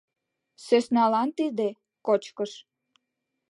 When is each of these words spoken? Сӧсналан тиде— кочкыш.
Сӧсналан 0.65 1.29
тиде— 1.37 1.69
кочкыш. 2.05 2.51